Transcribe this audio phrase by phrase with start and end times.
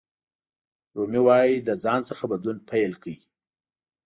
[0.97, 3.17] رومي وایي له ځان څخه بدلون پیل کړئ.